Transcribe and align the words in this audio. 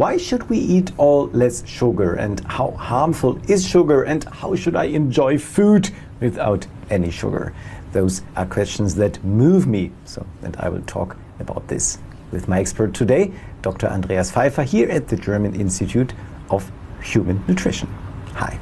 Why 0.00 0.16
should 0.16 0.48
we 0.48 0.56
eat 0.56 0.92
all 0.96 1.26
less 1.26 1.62
sugar 1.66 2.14
and 2.14 2.40
how 2.46 2.70
harmful 2.70 3.38
is 3.50 3.68
sugar 3.68 4.02
and 4.04 4.24
how 4.24 4.54
should 4.54 4.74
I 4.74 4.84
enjoy 4.84 5.36
food 5.36 5.90
without 6.20 6.66
any 6.88 7.10
sugar? 7.10 7.52
Those 7.92 8.22
are 8.34 8.46
questions 8.46 8.94
that 8.94 9.22
move 9.22 9.66
me. 9.66 9.92
So, 10.06 10.24
and 10.42 10.56
I 10.56 10.70
will 10.70 10.80
talk 10.86 11.18
about 11.38 11.68
this 11.68 11.98
with 12.32 12.48
my 12.48 12.60
expert 12.60 12.94
today, 12.94 13.30
Dr. 13.60 13.88
Andreas 13.88 14.30
Pfeiffer, 14.30 14.62
here 14.62 14.88
at 14.88 15.08
the 15.08 15.16
German 15.16 15.54
Institute 15.54 16.14
of 16.48 16.72
Human 17.02 17.44
Nutrition. 17.46 17.88
Hi. 18.32 18.58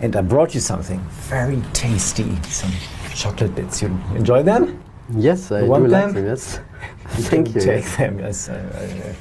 And 0.00 0.16
I 0.16 0.22
brought 0.22 0.54
you 0.54 0.60
something 0.60 1.00
very 1.28 1.60
tasty, 1.74 2.34
some 2.44 2.72
chocolate 3.14 3.54
bits. 3.54 3.82
You 3.82 3.88
enjoy 4.14 4.42
them? 4.42 4.82
Yes, 5.14 5.52
I 5.52 5.58
You 5.58 5.64
do 5.66 5.70
want 5.70 5.88
like 5.90 6.06
them? 6.06 6.14
them. 6.14 6.24
Yes. 6.24 6.60
Thank 7.28 7.54
you. 7.54 7.60
Take 7.60 7.84
them. 7.98 8.20
Yes, 8.20 8.48
I, 8.48 8.54
I, 8.54 8.84
I 8.84 9.14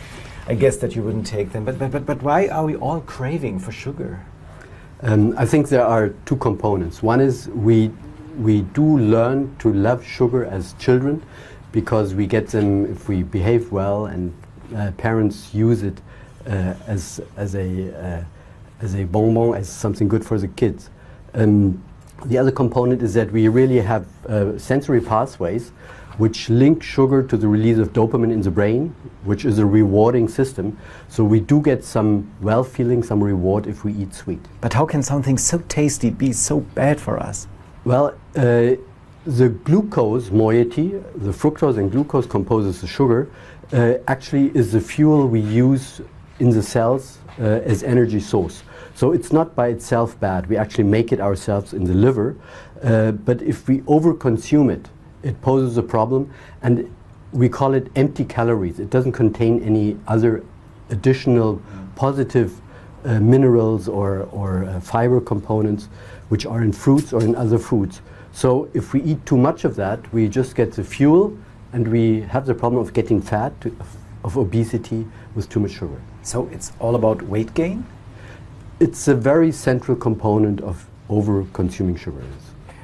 guess 0.55 0.77
that 0.77 0.95
you 0.95 1.03
wouldn't 1.03 1.27
take 1.27 1.51
them. 1.51 1.65
But, 1.65 1.79
but, 1.79 1.91
but, 1.91 2.05
but 2.05 2.21
why 2.21 2.47
are 2.47 2.65
we 2.65 2.75
all 2.75 3.01
craving 3.01 3.59
for 3.59 3.71
sugar? 3.71 4.25
Um, 5.01 5.33
I 5.37 5.45
think 5.45 5.69
there 5.69 5.85
are 5.85 6.09
two 6.25 6.37
components. 6.37 7.01
One 7.01 7.19
is 7.21 7.47
we 7.49 7.91
we 8.37 8.61
do 8.61 8.97
learn 8.97 9.53
to 9.59 9.73
love 9.73 10.05
sugar 10.05 10.45
as 10.45 10.73
children 10.73 11.21
because 11.71 12.13
we 12.13 12.25
get 12.27 12.47
them 12.47 12.85
if 12.85 13.09
we 13.09 13.23
behave 13.23 13.71
well 13.71 14.05
and 14.05 14.33
uh, 14.75 14.91
parents 14.97 15.53
use 15.53 15.83
it 15.83 15.99
uh, 16.47 16.73
as 16.87 17.19
as 17.35 17.55
a 17.55 17.93
uh, 17.99 18.23
as 18.81 18.95
a 18.95 19.03
bonbon 19.05 19.55
as 19.55 19.67
something 19.69 20.07
good 20.07 20.25
for 20.25 20.37
the 20.37 20.47
kids. 20.47 20.89
Um, 21.33 21.83
the 22.25 22.37
other 22.37 22.51
component 22.51 23.01
is 23.01 23.13
that 23.15 23.31
we 23.31 23.47
really 23.47 23.79
have 23.79 24.05
uh, 24.27 24.57
sensory 24.57 25.01
pathways 25.01 25.71
which 26.17 26.49
link 26.49 26.83
sugar 26.83 27.23
to 27.23 27.37
the 27.37 27.47
release 27.47 27.77
of 27.77 27.93
dopamine 27.93 28.31
in 28.31 28.41
the 28.41 28.51
brain, 28.51 28.95
which 29.23 29.45
is 29.45 29.59
a 29.59 29.65
rewarding 29.65 30.27
system. 30.27 30.77
So 31.07 31.23
we 31.23 31.39
do 31.39 31.61
get 31.61 31.83
some 31.83 32.31
well 32.41 32.63
feeling, 32.63 33.03
some 33.03 33.23
reward 33.23 33.67
if 33.67 33.83
we 33.83 33.93
eat 33.93 34.13
sweet. 34.13 34.39
But 34.61 34.73
how 34.73 34.85
can 34.85 35.03
something 35.03 35.37
so 35.37 35.59
tasty 35.67 36.09
be 36.09 36.33
so 36.33 36.59
bad 36.59 36.99
for 36.99 37.19
us? 37.19 37.47
Well, 37.85 38.13
uh, 38.35 38.75
the 39.25 39.49
glucose 39.63 40.31
moiety, 40.31 40.89
the 41.15 41.31
fructose 41.31 41.77
and 41.77 41.91
glucose 41.91 42.25
composes 42.25 42.81
the 42.81 42.87
sugar, 42.87 43.29
uh, 43.73 43.95
actually 44.07 44.51
is 44.55 44.71
the 44.71 44.81
fuel 44.81 45.27
we 45.27 45.39
use 45.39 46.01
in 46.39 46.49
the 46.49 46.63
cells 46.63 47.19
uh, 47.39 47.43
as 47.43 47.83
energy 47.83 48.19
source. 48.19 48.63
So 48.95 49.13
it's 49.13 49.31
not 49.31 49.55
by 49.55 49.67
itself 49.69 50.19
bad. 50.19 50.47
We 50.47 50.57
actually 50.57 50.83
make 50.83 51.11
it 51.11 51.19
ourselves 51.19 51.73
in 51.73 51.85
the 51.85 51.93
liver. 51.93 52.35
Uh, 52.83 53.11
but 53.11 53.41
if 53.41 53.67
we 53.67 53.81
overconsume 53.81 54.71
it, 54.71 54.89
it 55.23 55.41
poses 55.41 55.77
a 55.77 55.83
problem. 55.83 56.33
And 56.61 56.93
we 57.31 57.49
call 57.49 57.73
it 57.73 57.87
empty 57.95 58.25
calories. 58.25 58.79
It 58.79 58.89
doesn't 58.89 59.13
contain 59.13 59.63
any 59.63 59.97
other 60.07 60.43
additional 60.89 61.61
positive 61.95 62.59
uh, 63.03 63.19
minerals 63.19 63.87
or, 63.87 64.23
or 64.31 64.65
uh, 64.65 64.79
fiber 64.79 65.21
components 65.21 65.89
which 66.29 66.45
are 66.45 66.61
in 66.61 66.71
fruits 66.71 67.13
or 67.13 67.21
in 67.21 67.35
other 67.35 67.57
foods. 67.57 68.01
So 68.31 68.69
if 68.73 68.93
we 68.93 69.01
eat 69.01 69.25
too 69.25 69.37
much 69.37 69.65
of 69.65 69.75
that, 69.75 70.11
we 70.13 70.27
just 70.27 70.55
get 70.55 70.73
the 70.73 70.83
fuel 70.83 71.37
and 71.73 71.87
we 71.87 72.21
have 72.21 72.45
the 72.45 72.53
problem 72.53 72.81
of 72.81 72.93
getting 72.93 73.21
fat, 73.21 73.59
to, 73.61 73.69
of, 73.79 73.97
of 74.23 74.37
obesity 74.37 75.07
with 75.35 75.49
too 75.49 75.59
much 75.59 75.71
sugar. 75.71 76.01
So 76.21 76.47
it's 76.51 76.71
all 76.79 76.95
about 76.95 77.21
weight 77.23 77.53
gain? 77.53 77.85
It's 78.79 79.07
a 79.07 79.15
very 79.15 79.51
central 79.51 79.97
component 79.97 80.61
of 80.61 80.87
over 81.09 81.45
consuming 81.53 81.97
sugars. 81.97 82.25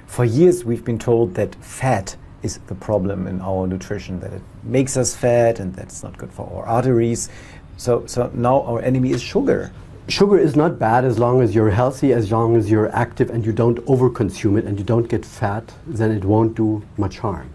For 0.06 0.26
years, 0.26 0.66
we've 0.66 0.84
been 0.84 1.00
told 1.00 1.36
that 1.36 1.56
fat 1.56 2.18
is 2.48 2.60
the 2.68 2.76
problem 2.76 3.28
in 3.28 3.42
our 3.42 3.68
nutrition, 3.68 4.20
that 4.22 4.34
it 4.34 4.42
makes 4.64 4.98
us 4.98 5.16
fat 5.16 5.60
and 5.60 5.74
that's 5.74 6.04
not 6.04 6.18
good 6.18 6.32
for 6.32 6.46
our 6.54 6.66
arteries. 6.66 7.30
So, 7.78 8.06
so 8.06 8.32
now 8.34 8.62
our 8.64 8.82
enemy 8.82 9.12
is 9.12 9.22
sugar. 9.22 9.72
Sugar 10.08 10.40
is 10.40 10.56
not 10.56 10.80
bad 10.80 11.04
as 11.04 11.20
long 11.20 11.42
as 11.42 11.54
you're 11.54 11.70
healthy, 11.70 12.14
as 12.14 12.32
long 12.32 12.56
as 12.56 12.72
you're 12.72 12.90
active 12.96 13.30
and 13.30 13.46
you 13.46 13.52
don't 13.52 13.80
overconsume 13.86 14.58
it 14.58 14.66
and 14.66 14.80
you 14.80 14.86
don't 14.86 15.10
get 15.10 15.26
fat, 15.26 15.74
then 15.86 16.12
it 16.12 16.24
won't 16.24 16.56
do 16.56 16.82
much 16.98 17.20
harm. 17.20 17.50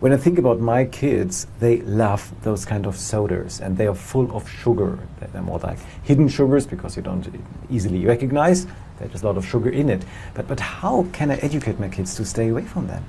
When 0.00 0.12
I 0.12 0.18
think 0.18 0.38
about 0.38 0.60
my 0.60 0.84
kids, 0.84 1.46
they 1.60 1.80
love 1.80 2.30
those 2.42 2.66
kind 2.66 2.84
of 2.84 2.94
sodas 2.94 3.60
and 3.60 3.78
they 3.78 3.86
are 3.86 3.94
full 3.94 4.36
of 4.36 4.46
sugar. 4.46 4.98
They're 5.32 5.40
more 5.40 5.60
like 5.60 5.78
hidden 6.02 6.28
sugars 6.28 6.66
because 6.66 6.94
you 6.94 7.02
don't 7.02 7.26
easily 7.70 8.04
recognize. 8.04 8.66
There's 8.98 9.22
a 9.22 9.26
lot 9.26 9.38
of 9.38 9.46
sugar 9.46 9.70
in 9.70 9.88
it. 9.88 10.04
But, 10.34 10.46
but 10.46 10.60
how 10.60 11.06
can 11.12 11.30
I 11.30 11.36
educate 11.36 11.80
my 11.80 11.88
kids 11.88 12.14
to 12.16 12.24
stay 12.26 12.48
away 12.48 12.64
from 12.64 12.86
them? 12.86 13.02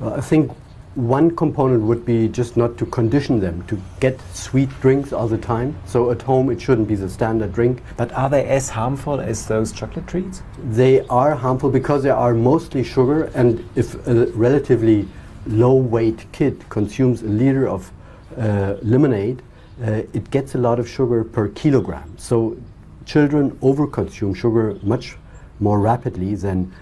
Well, 0.00 0.14
I 0.14 0.20
think 0.20 0.52
one 0.96 1.36
component 1.36 1.82
would 1.82 2.06
be 2.06 2.26
just 2.26 2.56
not 2.56 2.78
to 2.78 2.86
condition 2.86 3.38
them 3.38 3.62
to 3.66 3.80
get 4.00 4.18
sweet 4.34 4.70
drinks 4.80 5.12
all 5.12 5.28
the 5.28 5.38
time. 5.38 5.76
So 5.84 6.10
at 6.10 6.22
home 6.22 6.50
it 6.50 6.60
shouldn't 6.60 6.88
be 6.88 6.94
the 6.94 7.08
standard 7.08 7.52
drink. 7.52 7.82
But 7.96 8.12
are 8.12 8.30
they 8.30 8.46
as 8.46 8.70
harmful 8.70 9.20
as 9.20 9.46
those 9.46 9.72
chocolate 9.72 10.06
treats? 10.06 10.42
They 10.70 11.00
are 11.08 11.34
harmful 11.34 11.70
because 11.70 12.02
they 12.02 12.10
are 12.10 12.32
mostly 12.32 12.82
sugar 12.82 13.24
and 13.34 13.62
if 13.74 13.94
a 14.06 14.26
relatively 14.32 15.06
low 15.46 15.74
weight 15.74 16.24
kid 16.32 16.66
consumes 16.70 17.22
a 17.22 17.26
liter 17.26 17.68
of 17.68 17.92
uh, 18.38 18.76
lemonade, 18.82 19.42
uh, 19.82 20.02
it 20.14 20.30
gets 20.30 20.54
a 20.54 20.58
lot 20.58 20.80
of 20.80 20.88
sugar 20.88 21.24
per 21.24 21.48
kilogram. 21.48 22.16
So 22.16 22.56
children 23.04 23.52
overconsume 23.62 24.34
sugar 24.34 24.78
much 24.82 25.16
more 25.60 25.78
rapidly 25.78 26.34
than 26.34 26.72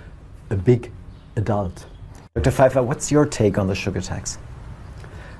a 0.50 0.56
big 0.56 0.92
adult. 1.36 1.86
Dr. 2.36 2.50
Pfeiffer, 2.50 2.82
what's 2.82 3.12
your 3.12 3.26
take 3.26 3.58
on 3.58 3.68
the 3.68 3.76
sugar 3.76 4.00
tax? 4.00 4.38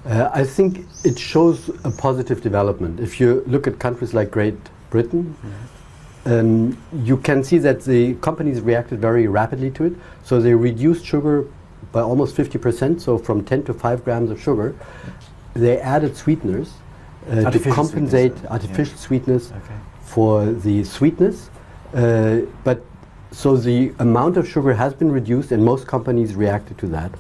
Uh, 0.07 0.31
I 0.33 0.45
think 0.45 0.87
it 1.03 1.19
shows 1.19 1.69
a 1.83 1.91
positive 1.91 2.41
development. 2.41 3.01
If 3.01 3.19
you 3.19 3.43
look 3.49 3.67
at 3.67 3.81
countries 3.81 4.15
like 4.15 4.31
Great 4.31 4.55
Britain, 4.91 5.37
um, 6.25 6.79
you 7.03 7.17
can 7.17 7.43
see 7.43 7.59
that 7.59 7.83
the 7.83 8.15
companies 8.21 8.61
reacted 8.61 9.01
very 9.01 9.27
rapidly 9.27 9.73
to 9.73 9.87
it. 9.87 9.95
So 10.23 10.41
they 10.41 10.55
reduced 10.55 11.05
sugar 11.05 11.49
by 11.91 12.01
almost 12.01 12.37
50%, 12.37 13.01
so 13.01 13.19
from 13.19 13.45
10 13.45 13.65
to 13.65 13.75
5 13.75 14.05
grams 14.05 14.31
of 14.31 14.41
sugar. 14.41 14.77
They 15.55 15.81
added 15.81 16.17
sweeteners 16.17 16.75
uh, 17.29 17.51
to 17.51 17.59
compensate 17.73 18.35
sweetness, 18.39 18.51
artificial 18.53 18.99
sweetness 18.99 19.51
Okay. 19.51 19.75
for 20.01 20.47
the 20.47 20.85
sweetness. 20.85 21.51
Uh, 21.93 22.43
but 22.63 22.85
so 23.35 23.57
the 23.57 23.93
amount 23.99 24.37
of 24.37 24.49
sugar 24.49 24.73
has 24.73 24.95
been 24.95 25.11
reduced, 25.11 25.51
and 25.53 25.65
most 25.65 25.87
companies 25.87 26.35
reacted 26.35 26.79
to 26.79 26.87
that 26.87 27.11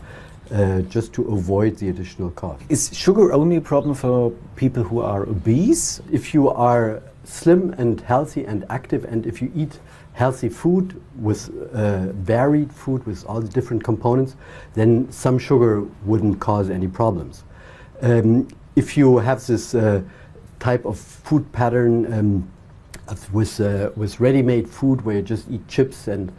uh, 0.52 0.80
just 0.82 1.12
to 1.14 1.22
avoid 1.24 1.76
the 1.76 1.88
additional 1.88 2.30
cost. 2.30 2.62
Is 2.68 2.90
sugar 2.96 3.32
only 3.32 3.56
a 3.56 3.60
problem 3.60 3.94
for 3.94 4.30
people 4.54 4.84
who 4.84 5.00
are 5.00 5.22
obese? 5.24 6.00
If 6.12 6.32
you 6.32 6.50
are 6.50 7.02
slim 7.24 7.74
and 7.78 8.00
healthy 8.00 8.44
and 8.44 8.64
active, 8.70 9.04
and 9.04 9.26
if 9.26 9.42
you 9.42 9.50
eat 9.56 9.80
healthy 10.12 10.48
food 10.48 11.02
with 11.18 11.50
uh, 11.72 12.12
varied 12.12 12.72
food 12.72 13.04
with 13.06 13.26
all 13.26 13.40
the 13.40 13.48
different 13.48 13.82
components, 13.82 14.36
then 14.74 15.10
some 15.10 15.38
sugar 15.38 15.82
wouldn't 16.04 16.38
cause 16.38 16.70
any 16.70 16.86
problems. 16.86 17.42
Um, 18.02 18.46
if 18.76 18.96
you 18.96 19.18
have 19.18 19.44
this 19.46 19.74
uh, 19.74 20.02
type 20.60 20.84
of 20.84 20.96
food 20.98 21.50
pattern 21.52 22.12
um, 22.12 22.48
with, 23.32 23.60
uh, 23.60 23.90
with 23.96 24.20
ready-made 24.20 24.68
food 24.68 25.02
where 25.02 25.16
you 25.16 25.22
just 25.22 25.50
eat 25.50 25.66
chips 25.68 26.08
and, 26.08 26.32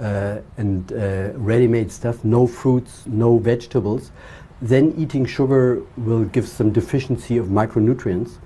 uh, 0.00 0.38
and 0.56 0.92
uh, 0.92 1.30
ready-made 1.34 1.90
stuff, 1.90 2.24
no 2.24 2.46
fruits, 2.46 3.04
no 3.06 3.38
vegetables, 3.38 4.12
then 4.60 4.94
eating 4.96 5.26
sugar 5.26 5.82
will 5.96 6.24
give 6.24 6.46
some 6.46 6.72
deficiency 6.72 7.36
of 7.36 7.46
micronutrients 7.46 8.38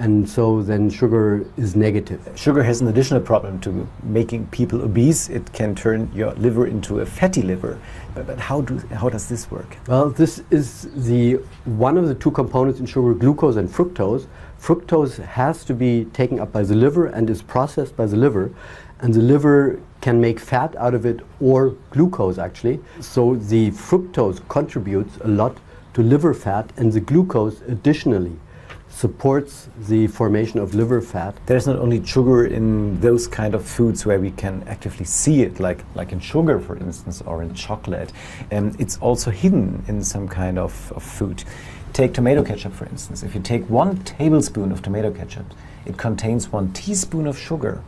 and 0.00 0.28
so 0.28 0.62
then 0.62 0.88
sugar 0.88 1.44
is 1.58 1.76
negative. 1.76 2.20
Sugar 2.34 2.62
has 2.62 2.80
an 2.80 2.88
additional 2.88 3.20
problem 3.20 3.60
to 3.60 3.86
making 4.02 4.46
people 4.46 4.80
obese. 4.80 5.28
It 5.28 5.52
can 5.52 5.74
turn 5.74 6.10
your 6.14 6.32
liver 6.36 6.66
into 6.66 7.00
a 7.00 7.06
fatty 7.06 7.42
liver. 7.42 7.78
But, 8.14 8.26
but 8.26 8.38
how, 8.38 8.62
do, 8.62 8.78
how 8.94 9.10
does 9.10 9.28
this 9.28 9.50
work? 9.50 9.76
Well, 9.86 10.08
this 10.08 10.42
is 10.50 10.88
the 10.94 11.34
one 11.66 11.98
of 11.98 12.08
the 12.08 12.14
two 12.14 12.30
components 12.30 12.80
in 12.80 12.86
sugar, 12.86 13.12
glucose 13.12 13.56
and 13.56 13.68
fructose. 13.68 14.26
Fructose 14.60 15.24
has 15.24 15.64
to 15.64 15.74
be 15.74 16.04
taken 16.12 16.38
up 16.38 16.52
by 16.52 16.62
the 16.62 16.74
liver 16.74 17.06
and 17.06 17.30
is 17.30 17.42
processed 17.42 17.96
by 17.96 18.06
the 18.06 18.16
liver, 18.16 18.52
and 19.00 19.14
the 19.14 19.22
liver 19.22 19.80
can 20.02 20.20
make 20.20 20.38
fat 20.38 20.76
out 20.76 20.94
of 20.94 21.06
it 21.06 21.20
or 21.40 21.70
glucose 21.90 22.38
actually. 22.38 22.78
So 23.00 23.36
the 23.36 23.70
fructose 23.70 24.46
contributes 24.48 25.16
a 25.22 25.28
lot 25.28 25.56
to 25.94 26.02
liver 26.02 26.34
fat, 26.34 26.72
and 26.76 26.92
the 26.92 27.00
glucose 27.00 27.62
additionally 27.62 28.36
supports 28.90 29.68
the 29.88 30.06
formation 30.08 30.58
of 30.58 30.74
liver 30.74 31.00
fat. 31.00 31.34
There's 31.46 31.66
not 31.66 31.78
only 31.78 32.04
sugar 32.04 32.46
in 32.46 33.00
those 33.00 33.26
kind 33.26 33.54
of 33.54 33.64
foods 33.64 34.04
where 34.04 34.18
we 34.20 34.32
can 34.32 34.62
actively 34.66 35.06
see 35.06 35.42
it, 35.42 35.58
like, 35.60 35.84
like 35.94 36.12
in 36.12 36.20
sugar, 36.20 36.58
for 36.60 36.76
instance, 36.76 37.22
or 37.22 37.42
in 37.42 37.54
chocolate. 37.54 38.12
Um, 38.52 38.74
it's 38.78 38.98
also 38.98 39.30
hidden 39.30 39.84
in 39.88 40.02
some 40.02 40.28
kind 40.28 40.58
of, 40.58 40.92
of 40.94 41.02
food. 41.02 41.44
Take 41.92 42.14
tomato 42.14 42.42
ketchup, 42.44 42.72
for 42.72 42.86
instance. 42.86 43.22
If 43.22 43.34
you 43.34 43.40
take 43.40 43.68
one 43.68 43.98
tablespoon 44.04 44.70
of 44.72 44.82
tomato 44.82 45.10
ketchup, 45.10 45.46
it 45.84 45.96
contains 45.96 46.52
one 46.52 46.72
teaspoon 46.72 47.26
of 47.26 47.38
sugar. 47.38 47.82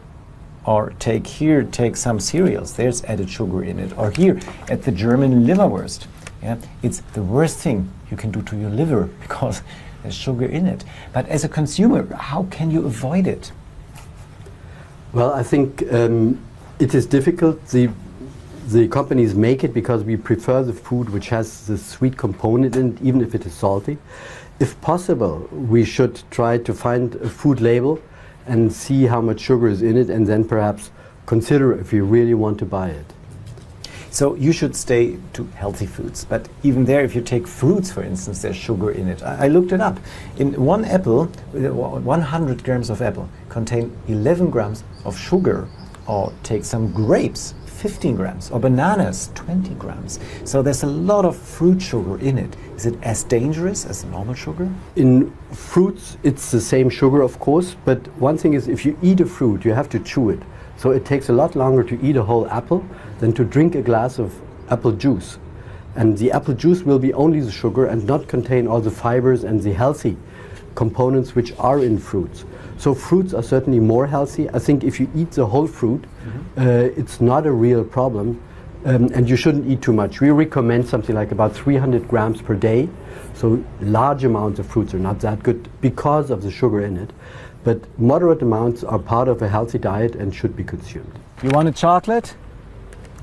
Or 0.64 0.93
take 0.99 1.26
here, 1.26 1.62
take 1.62 1.96
some 1.96 2.20
cereals, 2.20 2.75
there's 2.75 3.02
added 3.04 3.28
sugar 3.28 3.64
in 3.64 3.78
it. 3.78 3.96
Or 3.99 4.10
here, 4.10 4.40
at 4.69 4.82
the 4.82 4.93
German 4.93 5.44
liverwurst. 5.44 6.06
Yeah, 6.43 6.58
it's 6.82 7.00
the 7.14 7.22
worst 7.22 7.58
thing 7.58 7.90
you 8.10 8.16
can 8.16 8.31
do 8.31 8.43
to 8.43 8.56
your 8.56 8.70
liver 8.70 9.04
because 9.22 9.62
there's 10.02 10.14
sugar 10.14 10.46
in 10.46 10.66
it. 10.66 10.84
But 11.12 11.28
as 11.28 11.44
a 11.44 11.49
consumer, 11.49 12.12
how 12.14 12.44
can 12.50 12.70
you 12.70 12.84
avoid 12.87 13.26
it? 13.26 13.52
Well, 15.12 15.32
I 15.32 15.43
think 15.43 15.82
um, 15.93 16.40
it 16.78 16.94
is 16.94 17.06
difficult. 17.06 17.64
The 17.69 17.90
the 18.69 18.88
companies 18.88 19.35
make 19.35 19.64
it 19.64 19.75
because 19.75 20.05
we 20.05 20.17
prefer 20.17 20.62
the 20.62 20.73
food 20.73 21.11
which 21.11 21.29
has 21.29 21.67
the 21.67 21.76
sweet 21.76 22.17
component 22.17 22.76
in 22.76 22.93
it, 22.94 23.03
even 23.03 23.20
if 23.20 23.35
it 23.35 23.44
is 23.44 23.53
salty. 23.53 23.99
If 24.61 24.81
possible, 24.81 25.49
we 25.50 25.85
should 25.85 26.23
try 26.31 26.59
to 26.59 26.73
find 26.73 27.14
a 27.17 27.29
food 27.29 27.61
label 27.61 28.00
and 28.47 28.73
see 28.73 29.05
how 29.06 29.20
much 29.20 29.41
sugar 29.41 29.69
is 29.69 29.82
in 29.82 29.97
it, 29.97 30.11
and 30.11 30.26
then 30.26 30.44
perhaps 30.44 30.91
consider 31.26 31.79
if 31.79 31.93
you 31.93 32.05
really 32.05 32.35
want 32.35 32.59
to 32.59 32.64
buy 32.64 32.91
it. 32.91 33.06
So 34.11 34.35
you 34.35 34.53
should 34.53 34.76
stay 34.76 35.17
to 35.32 35.44
healthy 35.55 35.87
foods. 35.87 36.26
But 36.26 36.47
even 36.62 36.85
there, 36.85 37.03
if 37.03 37.14
you 37.14 37.23
take 37.23 37.49
fruits, 37.49 37.91
for 37.91 38.03
instance, 38.03 38.43
there's 38.43 38.56
sugar 38.56 38.91
in 38.91 39.09
it. 39.09 39.23
I, 39.23 39.47
I 39.47 39.49
looked 39.49 39.73
it 39.73 39.81
up. 39.81 39.99
In 40.37 40.53
one 40.62 40.85
apple, 40.85 41.32
uh, 41.55 41.73
100 41.73 42.62
grams 42.62 42.91
of 42.91 43.00
apple 43.00 43.29
contain 43.49 43.97
11 44.09 44.50
grams 44.50 44.85
of 45.06 45.19
sugar. 45.19 45.67
Or 46.06 46.32
take 46.43 46.64
some 46.64 46.93
grapes, 46.93 47.55
15 47.73 48.17
grams, 48.17 48.51
or 48.51 48.61
bananas, 48.61 49.31
20 49.35 49.75
grams. 49.75 50.21
So 50.45 50.63
there's 50.63 50.83
a 50.83 50.87
lot 50.87 51.25
of 51.25 51.37
fruit 51.37 51.81
sugar 51.81 52.19
in 52.19 52.39
it. 52.39 52.57
Is 52.77 52.87
it 52.87 52.97
as 53.03 53.25
dangerous 53.25 53.85
as 53.87 54.05
normal 54.05 54.35
sugar? 54.35 54.71
In 54.97 55.33
fruits, 55.53 56.17
it's 56.23 56.51
the 56.51 56.61
same 56.61 56.91
sugar, 56.91 57.23
of 57.23 57.39
course, 57.39 57.77
but 57.85 58.07
one 58.19 58.39
thing 58.39 58.55
is 58.55 58.69
if 58.69 58.85
you 58.85 58.97
eat 59.03 59.21
a 59.21 59.27
fruit, 59.27 59.65
you 59.65 59.73
have 59.73 59.89
to 59.91 59.99
chew 59.99 60.31
it. 60.31 60.41
So 60.77 60.91
it 60.91 61.05
takes 61.05 61.29
a 61.29 61.33
lot 61.33 61.57
longer 61.57 61.83
to 61.85 62.01
eat 62.03 62.17
a 62.17 62.23
whole 62.23 62.49
apple 62.49 62.85
than 63.21 63.33
to 63.35 63.45
drink 63.45 63.75
a 63.75 63.83
glass 63.83 64.19
of 64.19 64.41
apple 64.69 64.93
juice. 64.93 65.39
And 65.95 66.17
the 66.17 66.33
apple 66.33 66.55
juice 66.55 66.83
will 66.83 66.99
be 66.99 67.13
only 67.13 67.41
the 67.41 67.51
sugar 67.51 67.87
and 67.87 68.07
not 68.07 68.27
contain 68.27 68.67
all 68.67 68.81
the 68.81 68.91
fibers 68.91 69.45
and 69.45 69.63
the 69.63 69.73
healthy 69.73 70.17
components 70.75 71.35
which 71.35 71.53
are 71.59 71.79
in 71.81 71.99
fruits. 71.99 72.45
So 72.79 72.95
fruits 72.95 73.33
are 73.35 73.43
certainly 73.43 73.81
more 73.81 74.07
healthy. 74.07 74.49
I 74.51 74.59
think 74.59 74.85
if 74.85 74.99
you 74.99 75.09
eat 75.15 75.33
the 75.33 75.47
whole 75.47 75.67
fruit, 75.67 76.05
uh, 76.59 76.91
it's 76.97 77.21
not 77.21 77.47
a 77.47 77.53
real 77.53 77.85
problem. 77.85 78.43
Um, 78.85 79.05
and 79.15 79.29
you 79.29 79.37
shouldn't 79.37 79.71
eat 79.71 79.81
too 79.81 79.93
much. 79.93 80.21
We 80.21 80.31
recommend 80.31 80.89
something 80.89 81.15
like 81.15 81.31
about 81.31 81.55
300 81.55 82.09
grams 82.09 82.43
per 82.43 82.55
day. 82.55 82.89
So 83.35 83.65
large 83.81 84.25
amounts 84.25 84.59
of 84.59 84.67
fruits 84.67 84.93
are 84.95 84.99
not 84.99 85.21
that 85.21 85.43
good 85.43 85.69
because 85.81 86.31
of 86.31 86.43
the 86.43 86.51
sugar 86.51 86.81
in 86.81 86.97
it. 86.97 87.11
But 87.65 87.81
moderate 87.99 88.43
amounts 88.43 88.83
are 88.83 88.99
part 88.99 89.29
of 89.29 89.41
a 89.41 89.49
healthy 89.49 89.79
diet 89.79 90.17
and 90.17 90.35
should 90.35 90.57
be 90.57 90.65
consumed. 90.65 91.13
You 91.43 91.51
want 91.51 91.69
a 91.69 91.73
chocolate? 91.73 92.35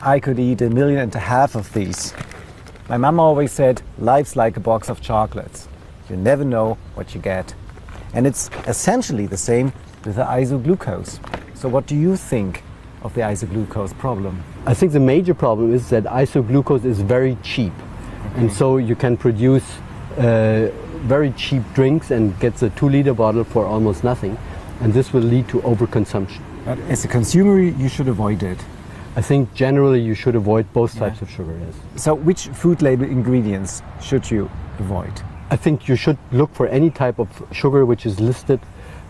I 0.01 0.19
could 0.19 0.40
eat 0.40 0.62
a 0.62 0.69
million 0.69 1.00
and 1.00 1.13
a 1.13 1.19
half 1.19 1.56
of 1.56 1.72
these. 1.74 2.13
My 2.88 2.98
mom 2.98 3.19
always 3.19 3.51
said, 3.51 3.81
life's 3.98 4.36
like 4.36 4.57
a 4.57 4.60
box 4.60 4.90
of 4.90 5.01
chocolates. 5.01 5.69
You 6.09 6.17
never 6.17 6.44
know 6.44 6.77
what 6.95 7.13
you 7.13 7.21
get. 7.21 7.53
And 8.13 8.25
it's 8.25 8.50
essentially 8.67 9.27
the 9.27 9.38
same 9.38 9.71
with 10.06 10.15
the 10.15 10.23
isoglucose. 10.23 11.19
So, 11.56 11.69
what 11.69 11.85
do 11.85 11.95
you 11.95 12.15
think 12.15 12.63
of 13.03 13.13
the 13.13 13.21
isoglucose 13.21 13.97
problem? 13.97 14.44
I 14.65 14.73
think 14.73 14.91
the 14.91 15.00
major 15.00 15.33
problem 15.33 15.73
is 15.73 15.89
that 15.89 16.06
isoglucose 16.06 16.85
is 16.85 17.01
very 17.01 17.38
cheap. 17.44 17.73
And 18.35 18.51
so 18.51 18.77
you 18.77 18.95
can 18.95 19.17
produce 19.17 19.63
uh, 20.17 20.69
very 21.07 21.31
cheap 21.33 21.63
drinks 21.73 22.12
and 22.12 22.38
get 22.39 22.55
the 22.55 22.69
two 22.71 22.89
liter 22.89 23.13
bottle 23.13 23.44
for 23.44 23.65
almost 23.65 24.03
nothing. 24.03 24.38
And 24.81 24.94
this 24.94 25.13
will 25.13 25.21
lead 25.21 25.47
to 25.50 25.59
overconsumption. 25.62 26.41
But 26.65 26.79
as 26.89 27.05
a 27.05 27.07
consumer, 27.07 27.59
you 27.59 27.89
should 27.89 28.07
avoid 28.07 28.44
it. 28.44 28.57
I 29.15 29.21
think 29.21 29.53
generally 29.53 30.00
you 30.00 30.13
should 30.13 30.35
avoid 30.35 30.71
both 30.71 30.97
types 30.97 31.21
of 31.21 31.29
sugar, 31.29 31.57
yes. 31.59 32.01
So, 32.01 32.13
which 32.13 32.47
food 32.47 32.81
label 32.81 33.05
ingredients 33.05 33.81
should 34.01 34.29
you 34.29 34.50
avoid? 34.77 35.12
I 35.51 35.56
think 35.56 35.88
you 35.88 35.96
should 35.96 36.18
look 36.31 36.54
for 36.54 36.68
any 36.68 36.90
type 36.92 37.19
of 37.19 37.28
sugar 37.51 37.86
which 37.86 38.06
is 38.06 38.19
listed, 38.19 38.60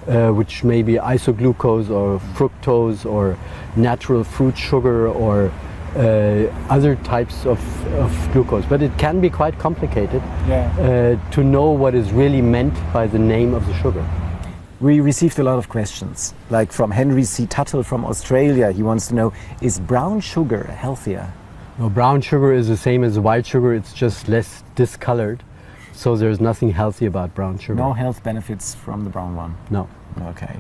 uh, 0.08 0.30
which 0.32 0.64
may 0.64 0.82
be 0.84 0.94
isoglucose 0.94 1.90
or 1.90 2.20
fructose 2.36 3.06
or 3.06 3.38
natural 3.76 4.24
fruit 4.24 4.58
sugar 4.58 5.10
or 5.10 5.52
uh, 5.96 6.46
other 6.70 6.96
types 6.98 7.46
of, 7.46 7.60
of 7.96 8.30
glucose. 8.32 8.66
But 8.66 8.82
it 8.82 8.98
can 8.98 9.20
be 9.20 9.30
quite 9.30 9.58
complicated 9.60 10.22
Yeah. 10.48 11.18
uh, 11.20 11.32
to 11.32 11.44
know 11.44 11.72
what 11.72 11.94
is 11.94 12.12
really 12.14 12.42
meant 12.42 12.74
by 12.94 13.08
the 13.08 13.20
name 13.20 13.54
of 13.54 13.66
the 13.68 13.74
sugar. 13.82 14.06
We 14.80 15.02
received 15.02 15.40
a 15.40 15.44
lot 15.44 15.58
of 15.58 15.68
questions, 15.68 16.34
like 16.50 16.72
from 16.72 16.92
Henry 16.92 17.26
C. 17.26 17.46
Tuttle 17.48 17.84
from 17.84 18.06
Australia. 18.06 18.72
He 18.72 18.82
wants 18.82 19.08
to 19.08 19.16
know 19.16 19.34
Is 19.62 19.78
brown 19.78 20.22
sugar 20.22 20.64
healthier? 20.64 21.34
Well, 21.78 21.90
brown 21.90 22.22
sugar 22.22 22.54
is 22.54 22.70
the 22.70 22.78
same 22.78 23.04
as 23.04 23.20
white 23.20 23.46
sugar, 23.46 23.74
it's 23.74 23.92
just 23.94 24.30
less 24.30 24.64
discolored. 24.76 25.44
So 25.94 26.16
there's 26.16 26.40
nothing 26.40 26.72
healthy 26.72 27.06
about 27.06 27.34
brown 27.36 27.58
sugar. 27.58 27.76
No 27.76 27.94
health 27.94 28.24
benefits 28.24 28.76
from 28.76 29.04
the 29.04 29.10
brown 29.10 29.36
one. 29.36 29.58
No. 29.70 29.90
Okay. 30.22 30.60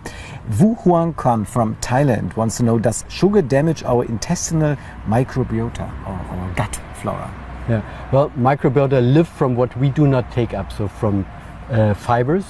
Wu 0.59 0.75
Huang 0.75 1.13
Kwan 1.13 1.45
from 1.45 1.75
Thailand 1.77 2.35
wants 2.35 2.57
to 2.57 2.63
know 2.63 2.77
Does 2.79 3.03
sugar 3.09 3.41
damage 3.41 3.83
our 3.83 4.05
intestinal 4.05 4.77
microbiota 5.07 5.89
or 6.05 6.13
our 6.13 6.53
gut 6.55 6.79
flora? 7.01 7.33
Yeah. 7.67 8.09
Well, 8.11 8.29
microbiota 8.31 9.01
live 9.13 9.27
from 9.27 9.55
what 9.55 9.75
we 9.77 9.89
do 9.89 10.07
not 10.07 10.31
take 10.31 10.53
up, 10.53 10.71
so 10.71 10.87
from 10.87 11.25
uh, 11.69 11.93
fibers 11.93 12.45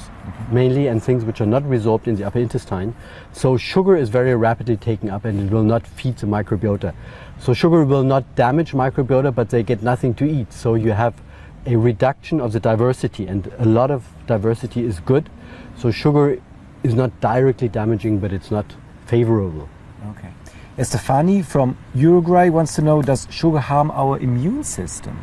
mainly 0.51 0.87
and 0.87 1.01
things 1.01 1.25
which 1.25 1.41
are 1.41 1.45
not 1.45 1.63
resorbed 1.63 2.07
in 2.07 2.15
the 2.15 2.23
upper 2.23 2.39
intestine. 2.39 2.95
So 3.31 3.57
sugar 3.57 3.95
is 3.95 4.09
very 4.09 4.35
rapidly 4.35 4.77
taken 4.77 5.09
up 5.09 5.25
and 5.25 5.39
it 5.39 5.53
will 5.53 5.63
not 5.63 5.85
feed 5.85 6.17
the 6.17 6.27
microbiota. 6.27 6.93
So 7.39 7.53
sugar 7.53 7.83
will 7.83 8.03
not 8.03 8.35
damage 8.35 8.71
microbiota, 8.71 9.33
but 9.33 9.49
they 9.49 9.63
get 9.63 9.81
nothing 9.83 10.13
to 10.15 10.25
eat. 10.25 10.53
So 10.53 10.75
you 10.75 10.91
have 10.91 11.21
a 11.65 11.75
reduction 11.75 12.39
of 12.39 12.53
the 12.53 12.59
diversity, 12.59 13.27
and 13.27 13.51
a 13.57 13.65
lot 13.65 13.91
of 13.91 14.07
diversity 14.27 14.83
is 14.85 14.99
good. 14.99 15.29
So 15.77 15.91
sugar 15.91 16.39
is 16.83 16.93
not 16.93 17.19
directly 17.19 17.67
damaging, 17.67 18.19
but 18.19 18.31
it's 18.31 18.51
not 18.51 18.75
favorable. 19.05 19.69
Okay. 20.11 20.29
Estefani 20.77 21.43
from 21.43 21.77
Uruguay 21.93 22.49
wants 22.49 22.75
to 22.75 22.81
know 22.81 23.01
Does 23.01 23.27
sugar 23.29 23.59
harm 23.59 23.91
our 23.91 24.17
immune 24.17 24.63
system? 24.63 25.17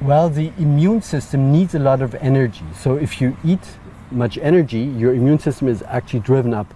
Well, 0.00 0.30
the 0.30 0.52
immune 0.58 1.02
system 1.02 1.52
needs 1.52 1.74
a 1.74 1.78
lot 1.78 2.02
of 2.02 2.14
energy. 2.16 2.64
So 2.74 2.96
if 2.96 3.20
you 3.20 3.36
eat 3.44 3.60
much 4.10 4.38
energy, 4.38 4.80
your 4.80 5.14
immune 5.14 5.38
system 5.38 5.68
is 5.68 5.82
actually 5.86 6.20
driven 6.20 6.52
up. 6.54 6.74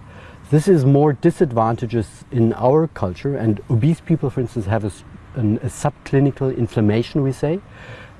This 0.51 0.67
is 0.67 0.85
more 0.85 1.13
disadvantageous 1.13 2.23
in 2.31 2.53
our 2.53 2.87
culture, 2.87 3.35
and 3.35 3.61
obese 3.69 3.99
people, 3.99 4.29
for 4.29 4.41
instance, 4.41 4.67
have 4.67 4.85
a, 4.85 4.91
an- 5.39 5.57
a 5.57 5.67
subclinical 5.67 6.55
inflammation, 6.55 7.23
we 7.23 7.31
say, 7.31 7.59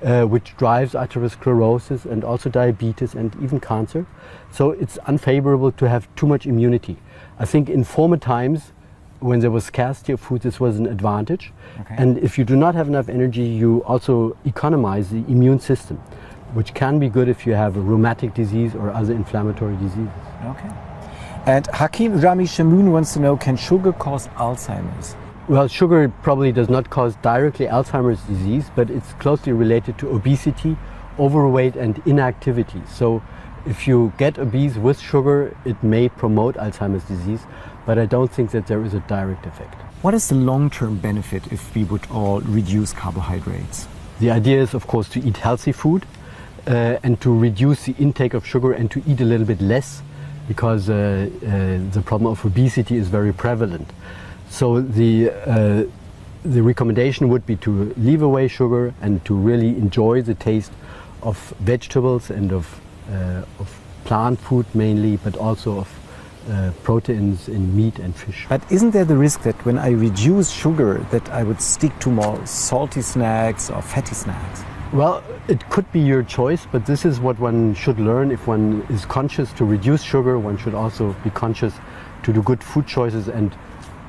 uh, 0.03 0.23
which 0.23 0.55
drives 0.57 0.93
atherosclerosis 0.93 2.05
and 2.05 2.23
also 2.23 2.49
diabetes 2.49 3.15
and 3.15 3.35
even 3.41 3.59
cancer. 3.59 4.05
So 4.51 4.71
it's 4.71 4.97
unfavorable 4.99 5.71
to 5.73 5.89
have 5.89 6.13
too 6.15 6.27
much 6.27 6.45
immunity. 6.45 6.97
I 7.39 7.45
think 7.45 7.69
in 7.69 7.83
former 7.83 8.17
times, 8.17 8.71
when 9.19 9.39
there 9.39 9.51
was 9.51 9.65
scarcity 9.65 10.13
of 10.13 10.19
food, 10.19 10.41
this 10.41 10.59
was 10.59 10.77
an 10.77 10.85
advantage. 10.85 11.51
Okay. 11.81 11.95
And 11.97 12.17
if 12.19 12.37
you 12.37 12.43
do 12.43 12.55
not 12.55 12.75
have 12.75 12.87
enough 12.87 13.09
energy, 13.09 13.43
you 13.43 13.83
also 13.85 14.37
economize 14.45 15.09
the 15.09 15.23
immune 15.27 15.59
system, 15.59 15.97
which 16.53 16.73
can 16.73 16.99
be 16.99 17.09
good 17.09 17.27
if 17.27 17.45
you 17.47 17.53
have 17.53 17.77
a 17.77 17.79
rheumatic 17.79 18.33
disease 18.33 18.75
or 18.75 18.91
other 18.91 19.13
inflammatory 19.13 19.75
diseases. 19.77 20.09
Okay. 20.43 20.69
And 21.45 21.67
Hakim 21.67 22.19
Rami 22.19 22.45
Shamoun 22.45 22.91
wants 22.91 23.13
to 23.13 23.19
know 23.19 23.37
Can 23.37 23.55
sugar 23.55 23.93
cause 23.93 24.27
Alzheimer's? 24.29 25.15
Well, 25.47 25.67
sugar 25.67 26.11
probably 26.23 26.51
does 26.51 26.69
not 26.69 26.89
cause 26.89 27.15
directly 27.17 27.67
Alzheimer's 27.67 28.19
disease, 28.23 28.71
but 28.75 28.89
it's 28.89 29.13
closely 29.13 29.53
related 29.53 29.99
to 29.99 30.09
obesity, 30.09 30.75
overweight, 31.19 31.75
and 31.75 32.01
inactivity. 32.07 32.81
So, 32.91 33.21
if 33.67 33.87
you 33.87 34.11
get 34.17 34.39
obese 34.39 34.75
with 34.75 34.99
sugar, 34.99 35.55
it 35.63 35.83
may 35.83 36.09
promote 36.09 36.55
Alzheimer's 36.55 37.03
disease, 37.03 37.41
but 37.85 37.99
I 37.99 38.07
don't 38.07 38.31
think 38.31 38.49
that 38.51 38.65
there 38.65 38.83
is 38.83 38.95
a 38.95 39.01
direct 39.01 39.45
effect. 39.45 39.75
What 40.01 40.15
is 40.15 40.29
the 40.29 40.35
long 40.35 40.71
term 40.71 40.97
benefit 40.97 41.51
if 41.53 41.75
we 41.75 41.83
would 41.83 42.09
all 42.09 42.41
reduce 42.41 42.91
carbohydrates? 42.91 43.87
The 44.19 44.31
idea 44.31 44.59
is, 44.63 44.73
of 44.73 44.87
course, 44.87 45.09
to 45.09 45.19
eat 45.19 45.37
healthy 45.37 45.73
food 45.73 46.07
uh, 46.65 46.97
and 47.03 47.21
to 47.21 47.37
reduce 47.37 47.83
the 47.83 47.93
intake 47.99 48.33
of 48.33 48.47
sugar 48.47 48.73
and 48.73 48.89
to 48.89 49.03
eat 49.05 49.21
a 49.21 49.25
little 49.25 49.45
bit 49.45 49.61
less 49.61 50.01
because 50.47 50.89
uh, 50.89 50.93
uh, 50.93 51.93
the 51.93 52.01
problem 52.03 52.31
of 52.31 52.43
obesity 52.43 52.95
is 52.95 53.09
very 53.09 53.31
prevalent. 53.31 53.87
So 54.49 54.81
the, 54.81 55.31
uh, 55.31 55.83
the 56.43 56.61
recommendation 56.61 57.29
would 57.29 57.45
be 57.45 57.55
to 57.57 57.93
leave 57.97 58.21
away 58.21 58.47
sugar 58.47 58.93
and 59.01 59.23
to 59.25 59.33
really 59.33 59.69
enjoy 59.69 60.21
the 60.21 60.35
taste 60.35 60.71
of 61.21 61.37
vegetables 61.59 62.29
and 62.29 62.51
of, 62.51 62.79
uh, 63.11 63.43
of 63.59 63.79
plant 64.05 64.39
food 64.39 64.65
mainly, 64.73 65.17
but 65.17 65.35
also 65.35 65.79
of 65.79 65.99
uh, 66.49 66.71
proteins 66.83 67.49
in 67.49 67.75
meat 67.75 67.97
and 67.97 68.15
fish. 68.15 68.45
But 68.47 68.61
isn't 68.71 68.91
there 68.91 69.05
the 69.05 69.17
risk 69.17 69.41
that 69.41 69.55
when 69.65 69.79
I 69.79 69.89
reduce 69.89 70.51
sugar 70.51 71.05
that 71.09 71.27
I 71.29 71.41
would 71.41 71.59
stick 71.59 71.97
to 71.99 72.11
more 72.11 72.45
salty 72.45 73.01
snacks 73.01 73.71
or 73.71 73.81
fatty 73.81 74.13
snacks? 74.13 74.63
Well, 74.93 75.23
it 75.47 75.67
could 75.71 75.91
be 75.91 75.99
your 75.99 76.21
choice, 76.21 76.67
but 76.71 76.85
this 76.85 77.03
is 77.03 77.19
what 77.19 77.39
one 77.39 77.73
should 77.73 77.99
learn. 77.99 78.31
If 78.31 78.45
one 78.45 78.85
is 78.89 79.05
conscious 79.05 79.51
to 79.53 79.65
reduce 79.65 80.03
sugar, 80.03 80.37
one 80.37 80.57
should 80.57 80.75
also 80.75 81.15
be 81.23 81.31
conscious 81.31 81.73
to 82.23 82.31
do 82.31 82.43
good 82.43 82.63
food 82.63 82.85
choices 82.85 83.27
and 83.27 83.55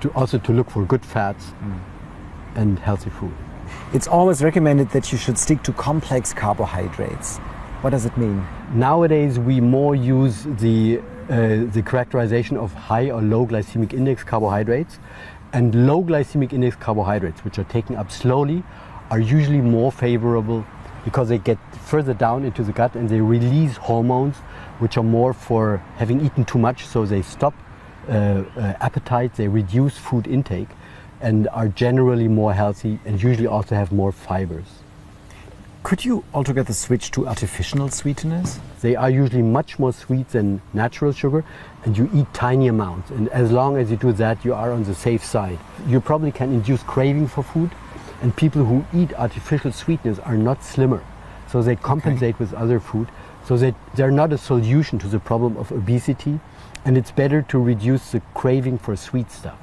to 0.01 0.11
also 0.11 0.39
to 0.39 0.53
look 0.53 0.71
for 0.71 0.85
good 0.85 1.05
fats 1.05 1.53
and 2.55 2.79
healthy 2.79 3.11
food. 3.11 3.35
It's 3.93 4.07
always 4.07 4.43
recommended 4.43 4.91
that 4.91 5.13
you 5.13 5.19
should 5.19 5.39
stick 5.39 5.63
to 5.65 5.73
complex 5.73 6.33
carbohydrates. 6.33 7.39
What 7.83 7.91
does 7.91 8.07
it 8.07 8.17
mean? 8.17 8.47
Nowadays, 8.75 9.39
we 9.39 9.61
more 9.61 9.95
use 9.95 10.45
the, 10.45 11.01
uh, 11.29 11.71
the 11.73 11.83
characterization 11.85 12.57
of 12.57 12.73
high 12.73 13.11
or 13.11 13.21
low 13.23 13.47
glycemic 13.47 13.93
index 13.93 14.25
carbohydrates. 14.25 14.99
And 15.53 15.87
low 15.87 16.03
glycemic 16.03 16.53
index 16.53 16.77
carbohydrates, 16.77 17.45
which 17.45 17.59
are 17.59 17.65
taken 17.65 17.97
up 17.97 18.11
slowly, 18.11 18.63
are 19.11 19.21
usually 19.21 19.61
more 19.61 19.93
favorable 19.93 20.67
because 21.05 21.29
they 21.29 21.39
get 21.39 21.59
further 21.77 22.13
down 22.13 22.45
into 22.45 22.65
the 22.65 22.73
gut 22.73 22.97
and 22.97 23.09
they 23.09 23.21
release 23.21 23.77
hormones 23.77 24.37
which 24.81 24.97
are 24.97 25.05
more 25.05 25.33
for 25.33 25.77
having 25.97 26.21
eaten 26.25 26.45
too 26.45 26.59
much, 26.59 26.85
so 26.87 27.07
they 27.07 27.23
stop 27.23 27.55
Uh, 28.09 28.45
uh, 28.57 28.75
appetite, 28.81 29.35
they 29.35 29.49
reduce 29.49 29.99
food 29.99 30.27
intake, 30.27 30.69
and 31.21 31.49
are 31.49 31.69
generally 31.69 32.29
more 32.29 32.53
healthy 32.53 32.99
and 33.05 33.23
usually 33.23 33.47
also 33.47 33.75
have 33.75 33.91
more 33.91 34.13
fibers. 34.13 34.67
Could 35.83 36.05
you 36.05 36.25
altogether 36.35 36.73
switch 36.73 37.11
to 37.13 37.29
artificial 37.29 37.89
sweeteners? 37.89 38.59
They 38.81 38.97
are 38.97 39.09
usually 39.09 39.43
much 39.43 39.79
more 39.79 39.93
sweet 39.93 40.29
than 40.31 40.61
natural 40.73 41.13
sugar, 41.13 41.45
and 41.85 41.97
you 41.97 42.11
eat 42.13 42.27
tiny 42.35 42.67
amounts. 42.67 43.11
And 43.11 43.29
as 43.29 43.53
long 43.53 43.77
as 43.77 43.91
you 43.91 43.97
do 43.97 44.13
that, 44.13 44.45
you 44.45 44.53
are 44.53 44.73
on 44.73 44.83
the 44.83 44.95
safe 44.95 45.25
side. 45.25 45.59
You 45.87 46.01
probably 46.01 46.33
can 46.33 46.53
induce 46.53 46.83
craving 46.83 47.29
for 47.29 47.45
food, 47.45 47.71
and 48.21 48.35
people 48.37 48.65
who 48.65 48.85
eat 48.93 49.15
artificial 49.15 49.73
sweeteners 49.73 50.19
are 50.19 50.37
not 50.37 50.65
slimmer. 50.65 51.05
So 51.49 51.63
they 51.63 51.77
compensate 51.77 52.39
with 52.41 52.53
other 52.55 52.81
food. 52.81 53.09
So 53.47 53.57
they, 53.57 53.75
they're 53.95 54.11
not 54.11 54.33
a 54.33 54.39
solution 54.39 54.99
to 54.99 55.07
the 55.07 55.21
problem 55.21 55.57
of 55.57 55.71
obesity, 55.71 56.41
and 56.85 56.99
it's 56.99 57.13
better 57.13 57.43
to 57.43 57.59
reduce 57.59 58.11
the 58.11 58.21
craving 58.35 58.79
for 58.79 58.97
sweet 58.97 59.31
stuff. 59.31 59.59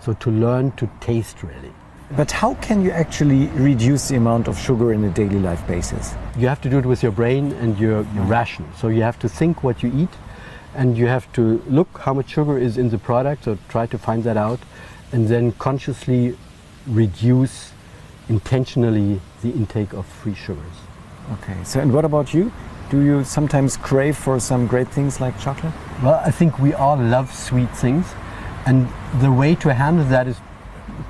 So 0.00 0.12
to 0.14 0.30
learn 0.30 0.70
to 0.72 0.88
taste 1.00 1.42
really. 1.42 1.72
But 2.12 2.30
how 2.30 2.54
can 2.54 2.84
you 2.84 2.92
actually 2.92 3.48
reduce 3.48 4.08
the 4.08 4.16
amount 4.16 4.46
of 4.46 4.56
sugar 4.56 4.92
in 4.92 5.02
a 5.02 5.10
daily 5.10 5.40
life 5.40 5.66
basis? 5.66 6.14
You 6.38 6.46
have 6.46 6.60
to 6.60 6.70
do 6.70 6.78
it 6.78 6.86
with 6.86 7.02
your 7.02 7.10
brain 7.10 7.50
and 7.54 7.76
your, 7.80 8.06
your 8.14 8.24
ration. 8.24 8.64
So 8.76 8.86
you 8.86 9.02
have 9.02 9.18
to 9.18 9.28
think 9.28 9.64
what 9.64 9.82
you 9.82 9.90
eat 9.92 10.10
and 10.76 10.96
you 10.96 11.08
have 11.08 11.32
to 11.32 11.60
look 11.66 11.98
how 11.98 12.14
much 12.14 12.30
sugar 12.30 12.58
is 12.58 12.78
in 12.78 12.90
the 12.90 12.98
product, 12.98 13.44
so 13.44 13.58
try 13.68 13.86
to 13.86 13.98
find 13.98 14.22
that 14.22 14.36
out, 14.36 14.60
and 15.10 15.26
then 15.26 15.50
consciously 15.52 16.36
reduce 16.86 17.72
intentionally 18.28 19.20
the 19.42 19.50
intake 19.50 19.92
of 19.94 20.06
free 20.06 20.34
sugars. 20.34 20.76
Okay, 21.32 21.56
so 21.64 21.80
and 21.80 21.92
what 21.92 22.04
about 22.04 22.32
you? 22.32 22.52
Do 22.90 23.00
you 23.00 23.24
sometimes 23.24 23.76
crave 23.76 24.16
for 24.16 24.38
some 24.40 24.66
great 24.66 24.88
things 24.88 25.20
like 25.20 25.38
chocolate? 25.40 25.72
Well, 26.02 26.20
I 26.24 26.30
think 26.30 26.58
we 26.58 26.72
all 26.72 26.96
love 26.96 27.32
sweet 27.34 27.70
things, 27.76 28.06
and 28.64 28.88
the 29.20 29.32
way 29.32 29.54
to 29.56 29.74
handle 29.74 30.04
that 30.06 30.28
is 30.28 30.36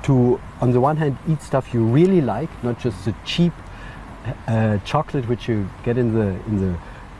to, 0.03 0.39
on 0.59 0.71
the 0.71 0.79
one 0.79 0.97
hand, 0.97 1.17
eat 1.29 1.41
stuff 1.41 1.73
you 1.73 1.83
really 1.83 2.19
like, 2.21 2.49
not 2.63 2.79
just 2.79 3.05
the 3.05 3.13
cheap 3.25 3.53
uh, 4.47 4.77
chocolate 4.85 5.27
which 5.27 5.47
you 5.47 5.69
get 5.83 5.97
in 5.97 6.13
the 6.13 6.27
in 6.47 6.57
the 6.59 6.77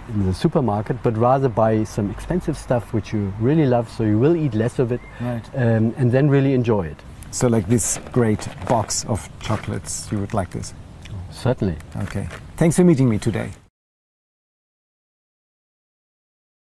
in 0.10 0.26
the 0.26 0.34
supermarket, 0.34 1.04
but 1.04 1.16
rather 1.18 1.50
buy 1.50 1.84
some 1.84 2.10
expensive 2.10 2.58
stuff 2.58 2.94
which 2.94 3.12
you 3.14 3.34
really 3.42 3.66
love, 3.66 3.90
so 3.90 4.04
you 4.04 4.18
will 4.18 4.36
eat 4.38 4.54
less 4.54 4.80
of 4.80 4.92
it, 4.92 5.02
Right. 5.20 5.44
um, 5.54 5.94
and 5.98 6.12
then 6.12 6.30
really 6.30 6.54
enjoy 6.54 6.86
it. 6.88 6.98
So 7.32 7.48
like 7.48 7.68
this 7.68 8.00
great 8.14 8.48
box 8.68 9.06
of 9.06 9.30
chocolates, 9.42 10.08
you 10.12 10.18
would 10.20 10.34
like 10.34 10.50
this? 10.52 10.74
Certainly. 11.30 11.76
Okay. 12.04 12.28
Thanks 12.56 12.78
for 12.78 12.86
meeting 12.86 13.10
me 13.10 13.18
today. 13.20 13.52